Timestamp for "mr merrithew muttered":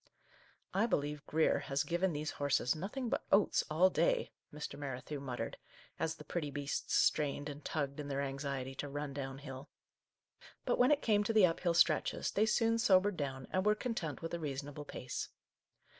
4.51-5.57